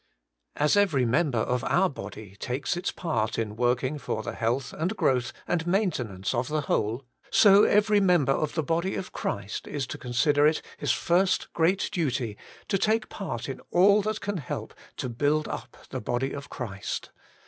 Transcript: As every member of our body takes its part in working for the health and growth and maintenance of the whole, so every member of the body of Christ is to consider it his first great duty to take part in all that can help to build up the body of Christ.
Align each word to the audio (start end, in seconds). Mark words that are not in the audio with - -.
As 0.55 0.75
every 0.75 1.05
member 1.05 1.37
of 1.37 1.63
our 1.65 1.87
body 1.87 2.35
takes 2.39 2.75
its 2.75 2.91
part 2.91 3.37
in 3.37 3.55
working 3.55 3.99
for 3.99 4.23
the 4.23 4.33
health 4.33 4.73
and 4.73 4.97
growth 4.97 5.31
and 5.47 5.67
maintenance 5.67 6.33
of 6.33 6.47
the 6.47 6.61
whole, 6.61 7.05
so 7.29 7.65
every 7.65 7.99
member 7.99 8.31
of 8.31 8.55
the 8.55 8.63
body 8.63 8.95
of 8.95 9.11
Christ 9.11 9.67
is 9.67 9.85
to 9.85 9.99
consider 9.99 10.47
it 10.47 10.63
his 10.77 10.91
first 10.91 11.53
great 11.53 11.87
duty 11.91 12.35
to 12.67 12.79
take 12.79 13.09
part 13.09 13.47
in 13.47 13.61
all 13.69 14.01
that 14.01 14.21
can 14.21 14.37
help 14.37 14.73
to 14.97 15.07
build 15.07 15.47
up 15.47 15.77
the 15.91 16.01
body 16.01 16.33
of 16.33 16.49
Christ. 16.49 17.11